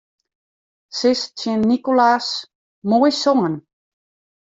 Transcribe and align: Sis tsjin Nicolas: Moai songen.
Sis 0.99 1.21
tsjin 1.35 1.61
Nicolas: 1.71 2.25
Moai 2.89 3.11
songen. 3.23 3.55